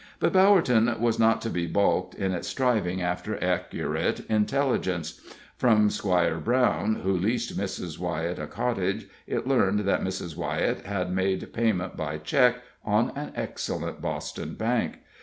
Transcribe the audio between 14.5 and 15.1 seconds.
bank.